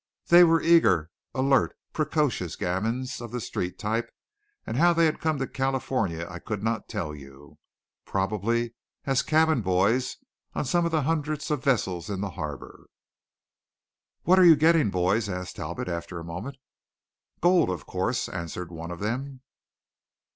They 0.29 0.43
were 0.43 0.59
eager, 0.63 1.11
alert, 1.35 1.77
precocious 1.93 2.55
gamins, 2.55 3.21
of 3.21 3.29
the 3.31 3.39
street 3.39 3.77
type 3.77 4.09
and 4.65 4.75
how 4.75 4.93
they 4.93 5.05
had 5.05 5.19
come 5.19 5.37
to 5.37 5.45
California 5.45 6.25
I 6.27 6.39
could 6.39 6.63
not 6.63 6.89
tell 6.89 7.13
you. 7.13 7.59
Probably 8.05 8.73
as 9.05 9.21
cabin 9.21 9.61
boys 9.61 10.17
of 10.55 10.67
some 10.67 10.87
of 10.87 10.91
the 10.91 11.03
hundreds 11.03 11.51
of 11.51 11.63
vessels 11.63 12.09
in 12.09 12.19
the 12.19 12.31
harbour. 12.31 12.87
"What 14.23 14.39
are 14.39 14.43
you 14.43 14.55
getting, 14.55 14.89
boys?" 14.89 15.29
asked 15.29 15.57
Talbot 15.57 15.87
after 15.87 16.17
a 16.17 16.23
moment. 16.23 16.57
"Gold, 17.39 17.69
of 17.69 17.85
course," 17.85 18.27
answered 18.27 18.71
one 18.71 18.89
of 18.89 19.01
them. 19.01 19.41